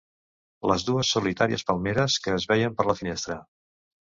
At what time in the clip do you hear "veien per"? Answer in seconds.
2.53-2.89